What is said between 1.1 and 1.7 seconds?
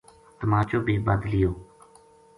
لیو۔